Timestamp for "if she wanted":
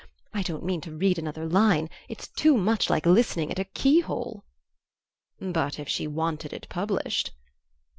5.77-6.53